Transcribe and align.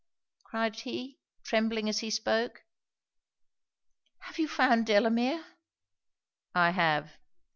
cried 0.43 0.79
he, 0.79 1.19
trembling 1.43 1.87
as 1.87 1.99
he 1.99 2.09
spoke. 2.09 2.63
'Have 4.21 4.39
you 4.39 4.47
found 4.47 4.87
Delamere?' 4.87 5.45
'I 6.55 6.71
have.' 6.71 7.11